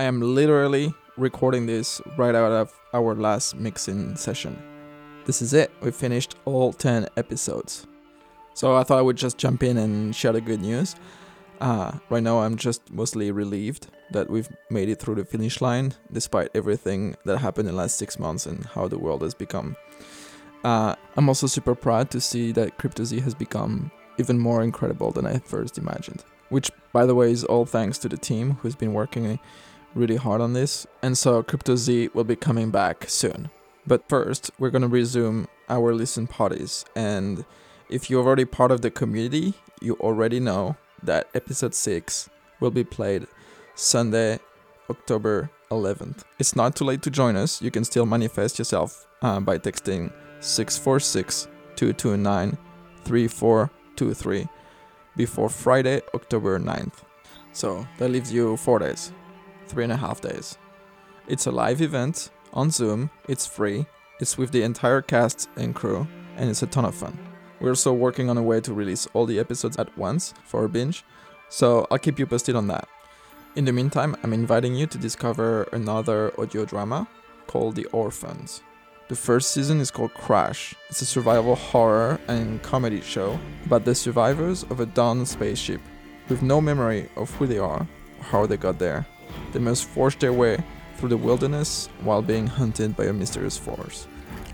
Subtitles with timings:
[0.00, 4.56] I am literally recording this right out of our last mixing session.
[5.26, 5.70] This is it.
[5.82, 7.86] We finished all 10 episodes.
[8.54, 10.96] So I thought I would just jump in and share the good news.
[11.60, 15.92] Uh, right now, I'm just mostly relieved that we've made it through the finish line,
[16.10, 19.76] despite everything that happened in the last six months and how the world has become.
[20.64, 25.26] Uh, I'm also super proud to see that CryptoZ has become even more incredible than
[25.26, 26.24] I first imagined.
[26.48, 29.38] Which, by the way, is all thanks to the team who's been working
[29.94, 30.86] really hard on this.
[31.02, 33.50] And so Crypto Z will be coming back soon.
[33.86, 36.84] But first, we're to resume our listen parties.
[36.94, 37.44] And
[37.88, 42.28] if you're already part of the community, you already know that episode 6
[42.60, 43.26] will be played
[43.74, 44.38] Sunday,
[44.88, 46.22] October 11th.
[46.38, 47.62] It's not too late to join us.
[47.62, 52.58] You can still manifest yourself uh, by texting 646 229
[53.04, 54.48] 3423
[55.16, 57.02] before Friday, October 9th.
[57.52, 59.12] So that leaves you four days,
[59.70, 60.58] three and a half days.
[61.28, 63.86] It's a live event on Zoom, it's free,
[64.18, 67.16] it's with the entire cast and crew, and it's a ton of fun.
[67.60, 70.68] We're also working on a way to release all the episodes at once for a
[70.68, 71.04] binge,
[71.48, 72.88] so I'll keep you posted on that.
[73.56, 77.06] In the meantime, I'm inviting you to discover another audio drama
[77.46, 78.62] called The Orphans.
[79.08, 80.74] The first season is called Crash.
[80.88, 85.80] It's a survival horror and comedy show about the survivors of a downed spaceship
[86.28, 87.86] with no memory of who they are
[88.18, 89.04] or how they got there.
[89.52, 90.62] They must forge their way
[90.96, 94.06] through the wilderness while being hunted by a mysterious force.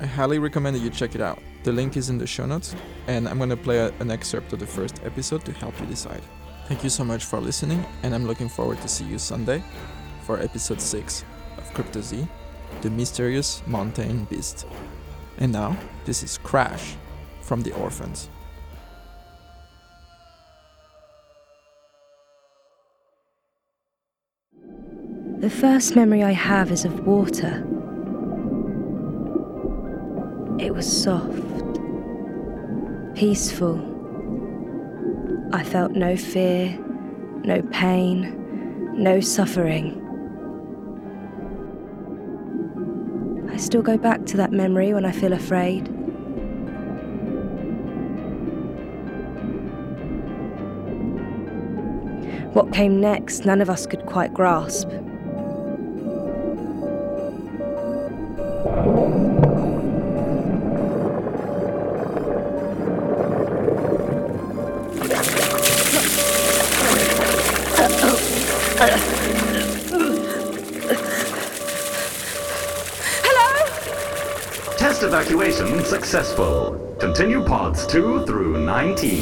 [0.00, 1.38] I highly recommend that you check it out.
[1.62, 2.74] The link is in the show notes,
[3.06, 6.22] and I'm to play a, an excerpt of the first episode to help you decide.
[6.68, 9.62] Thank you so much for listening, and I'm looking forward to see you Sunday
[10.22, 11.24] for episode 6
[11.58, 12.26] of Crypto Z
[12.82, 14.66] the mysterious mountain beast.
[15.38, 16.96] And now, this is Crash
[17.40, 18.28] from the Orphans.
[25.44, 27.62] The first memory I have is of water.
[30.58, 31.78] It was soft,
[33.14, 33.76] peaceful.
[35.52, 36.78] I felt no fear,
[37.44, 40.00] no pain, no suffering.
[43.52, 45.88] I still go back to that memory when I feel afraid.
[52.54, 54.88] What came next, none of us could quite grasp.
[75.04, 76.96] Evacuation successful.
[76.98, 79.20] Continue pods 2 through 19.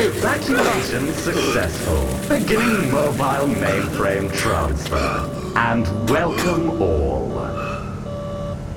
[0.00, 2.38] Evacuation successful.
[2.38, 5.52] Beginning mobile mainframe transfer.
[5.56, 7.47] And welcome all.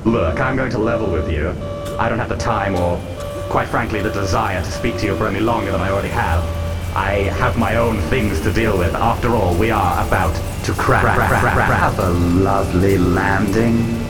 [0.05, 1.49] Look, I'm going to level with you.
[1.99, 2.97] I don't have the time or,
[3.49, 6.43] quite frankly, the desire to speak to you for any longer than I already have.
[6.95, 8.95] I have my own things to deal with.
[8.95, 10.35] After all, we are about
[10.65, 11.05] to crash.
[11.05, 14.00] Have a lovely landing.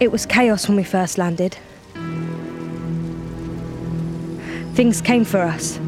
[0.00, 1.56] It was chaos when we first landed.
[4.74, 5.80] Things came for us.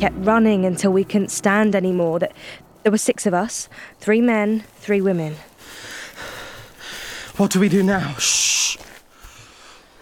[0.00, 2.18] Kept running until we couldn't stand anymore.
[2.18, 2.32] That
[2.82, 3.68] there were six of us,
[4.00, 5.36] three men, three women.
[7.36, 8.14] What do we do now?
[8.14, 8.78] Shh.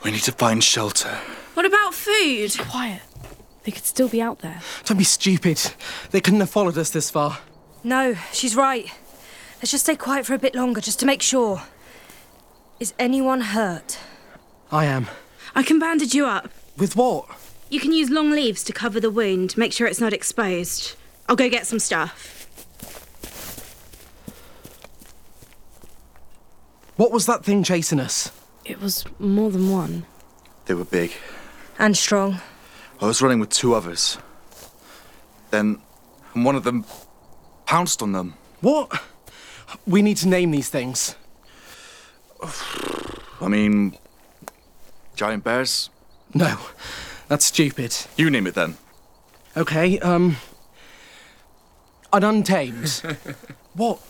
[0.05, 1.19] We need to find shelter.
[1.55, 2.56] What about food?
[2.58, 3.00] Quiet.
[3.64, 4.61] They could still be out there.
[4.85, 5.61] Don't be stupid.
[6.11, 7.38] They couldn't have followed us this far.
[7.82, 8.93] No, she's right.
[9.56, 11.62] Let's just stay quiet for a bit longer, just to make sure.
[12.79, 13.99] Is anyone hurt?
[14.70, 15.08] I am.
[15.55, 16.50] I can bandage you up.
[16.76, 17.26] With what?
[17.75, 20.94] You can use long leaves to cover the wound, make sure it's not exposed.
[21.29, 22.47] I'll go get some stuff.
[26.94, 28.31] What was that thing chasing us?
[28.65, 30.06] It was more than one.
[30.67, 31.15] They were big.
[31.76, 32.41] And strong.
[33.03, 34.19] I was running with two others.
[35.50, 35.82] Then
[36.32, 36.85] one of them
[37.67, 38.35] pounced on them.
[38.61, 39.03] What?
[39.85, 41.17] We need to name these things.
[43.41, 43.99] I mean,
[45.17, 45.91] giant bears?
[46.32, 46.56] No,
[47.34, 47.96] that's stupid.
[48.16, 48.76] You name it then.
[49.56, 50.36] Okay, um.
[52.12, 53.02] An untamed.
[53.75, 54.00] what?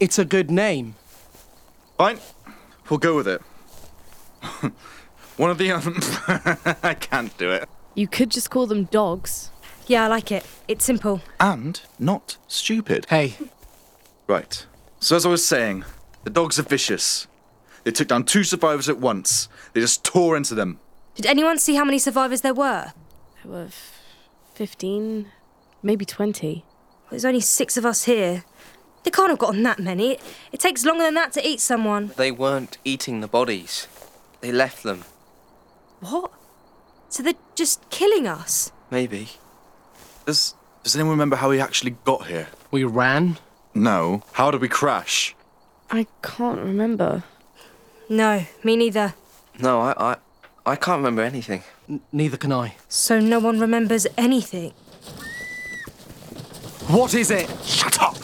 [0.00, 0.96] It's a good name.
[1.96, 2.18] Fine.
[2.90, 3.40] We'll go with it.
[5.36, 6.00] one of the um,
[6.82, 7.68] I can't do it.
[7.94, 9.52] You could just call them dogs.
[9.86, 10.44] Yeah, I like it.
[10.66, 11.22] It's simple.
[11.38, 13.06] And not stupid.
[13.08, 13.34] Hey,
[14.26, 14.66] Right.
[14.98, 15.84] So as I was saying,
[16.24, 17.28] the dogs are vicious.
[17.84, 19.48] They took down two survivors at once.
[19.72, 20.80] They just tore into them.
[21.14, 22.92] Did anyone see how many survivors there were?
[23.42, 23.98] There were f-
[24.54, 25.26] 15,
[25.82, 26.64] maybe 20.
[27.10, 28.44] There's only six of us here.
[29.04, 30.18] They can't have gotten that many.
[30.52, 32.12] It takes longer than that to eat someone.
[32.16, 33.88] They weren't eating the bodies.
[34.40, 35.04] They left them.
[36.00, 36.30] What?
[37.08, 38.72] So they're just killing us?
[38.90, 39.28] Maybe.
[40.24, 42.48] Does Does anyone remember how we actually got here?
[42.70, 43.38] we ran.
[43.74, 44.22] No.
[44.32, 45.34] How did we crash?
[45.90, 47.24] I can't remember.
[48.08, 49.14] No, me neither.
[49.58, 50.16] No, I, I,
[50.64, 51.64] I can't remember anything.
[51.88, 52.76] N- neither can I.
[52.88, 54.72] So no one remembers anything.
[56.88, 57.48] What is it?
[57.64, 58.16] Shut up!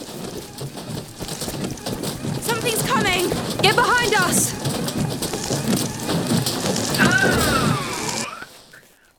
[2.41, 3.29] Something's coming!
[3.61, 4.53] Get behind us!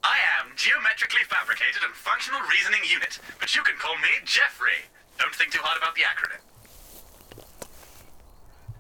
[0.02, 4.88] I am geometrically fabricated and functional reasoning unit, but you can call me Jeffrey.
[5.19, 6.40] Don't think too hard about the acronym.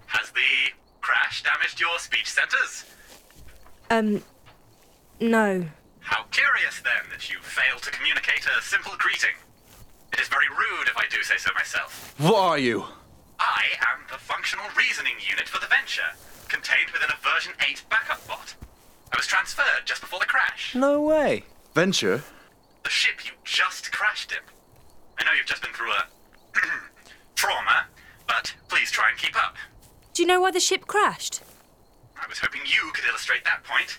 [0.06, 2.84] Has the crash damaged your speech centers?
[3.90, 4.22] Um,
[5.18, 5.66] no.
[6.00, 9.34] How curious then that you fail to communicate a simple greeting.
[10.12, 12.14] It is very rude if I do say so myself.
[12.18, 12.84] What are you?
[13.38, 16.14] I am the functional reasoning unit for the venture,
[16.48, 18.54] contained within a version 8 backup bot.
[19.12, 20.74] I was transferred just before the crash.
[20.74, 21.44] No way.
[21.74, 22.22] Venture?
[22.84, 24.38] The ship you just crashed in.
[25.18, 26.04] I know you've just been through a
[27.34, 27.86] trauma,
[28.28, 29.56] but please try and keep up.
[30.14, 31.40] Do you know why the ship crashed?
[32.20, 33.98] I was hoping you could illustrate that point.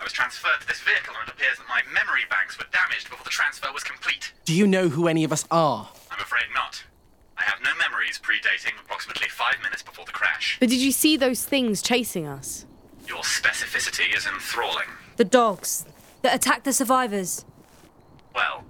[0.00, 3.10] I was transferred to this vehicle and it appears that my memory banks were damaged
[3.10, 4.32] before the transfer was complete.
[4.44, 5.88] Do you know who any of us are?
[6.10, 6.84] I'm afraid not.
[7.36, 10.56] I have no memories predating approximately five minutes before the crash.
[10.60, 12.64] But did you see those things chasing us?
[13.06, 14.88] Your specificity is enthralling.
[15.16, 15.84] The dogs
[16.22, 17.44] that attacked the survivors.
[18.34, 18.64] Well,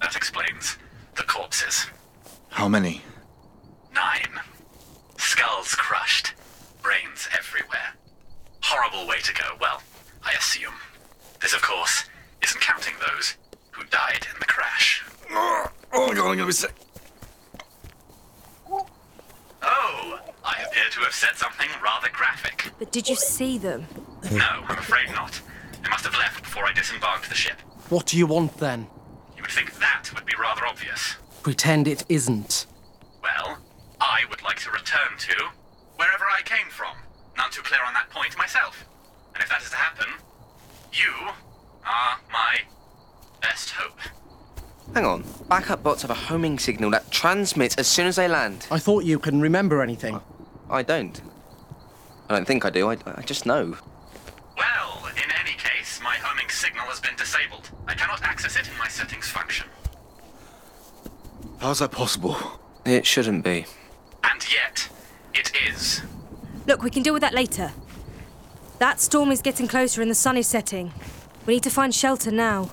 [0.00, 0.78] that explains
[1.16, 1.86] the corpses.
[2.50, 3.02] How many?
[8.96, 9.82] Horrible way to go, well,
[10.24, 10.72] I assume.
[11.42, 12.04] This, of course,
[12.42, 13.36] isn't counting those
[13.72, 15.04] who died in the crash.
[15.30, 16.72] Oh, oh my god, I'm gonna be sick.
[19.62, 22.72] Oh, I appear to have said something rather graphic.
[22.78, 23.86] But did you see them?
[24.32, 25.42] No, I'm afraid not.
[25.82, 27.60] They must have left before I disembarked the ship.
[27.90, 28.86] What do you want then?
[29.36, 31.16] You would think that would be rather obvious.
[31.42, 32.64] Pretend it isn't.
[33.22, 33.58] Well,
[34.00, 35.34] I would like to return to
[35.96, 36.96] wherever I came from.
[37.36, 38.84] None too clear on that point myself.
[39.34, 40.06] And if that is to happen,
[40.92, 41.12] you
[41.84, 42.60] are my
[43.40, 43.98] best hope.
[44.94, 45.24] Hang on.
[45.48, 48.66] Backup bots have a homing signal that transmits as soon as they land.
[48.70, 50.20] I thought you can remember anything.
[50.70, 51.20] I don't.
[52.28, 52.88] I don't think I do.
[52.90, 53.76] I, I just know.
[54.56, 57.70] Well, in any case, my homing signal has been disabled.
[57.86, 59.66] I cannot access it in my settings function.
[61.58, 62.36] How's that possible?
[62.84, 63.66] It shouldn't be.
[64.24, 64.88] And yet,
[65.34, 66.02] it is.
[66.66, 67.72] Look, we can deal with that later.
[68.78, 70.92] That storm is getting closer and the sun is setting.
[71.46, 72.70] We need to find shelter now.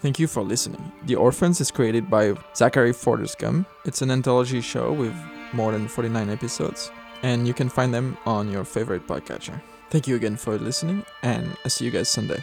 [0.00, 0.90] Thank you for listening.
[1.04, 3.66] The Orphans is created by Zachary Fortais-Gomm.
[3.84, 5.14] It's an anthology show with
[5.52, 6.90] more than 49 episodes,
[7.22, 9.60] and you can find them on your favorite podcatcher.
[9.90, 12.42] Thank you again for listening, and I'll see you guys Sunday.